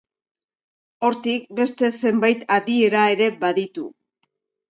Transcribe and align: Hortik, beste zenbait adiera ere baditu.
Hortik, 1.09 1.43
beste 1.59 1.91
zenbait 2.01 2.45
adiera 2.57 3.05
ere 3.17 3.27
baditu. 3.45 3.87